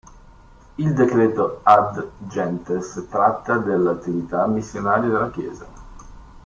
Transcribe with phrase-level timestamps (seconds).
[0.77, 5.65] Il decreto "Ad Gentes" tratta dell'attività missionaria della Chiesa.